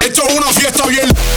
Esto 0.00 0.22
es 0.26 0.34
una 0.34 0.46
fiesta 0.48 0.86
bien. 0.86 1.31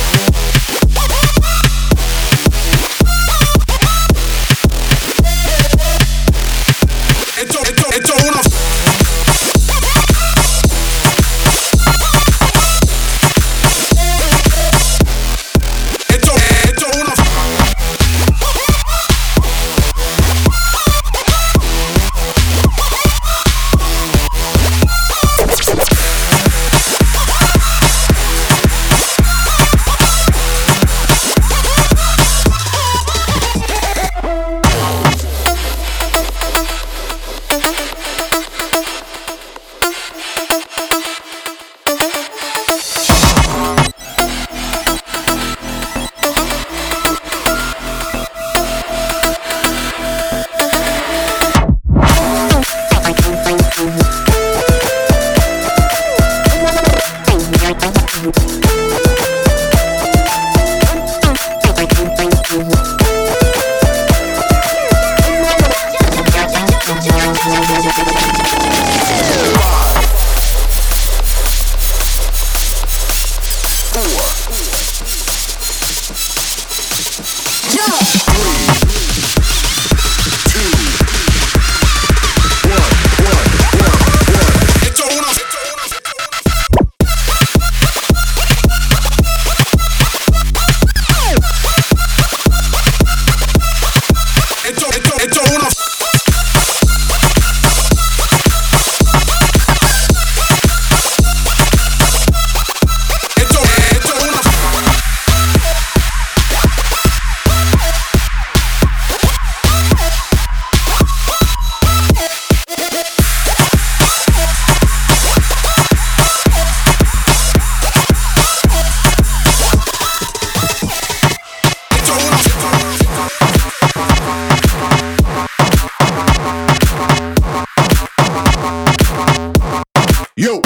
Yo. 130.37 130.59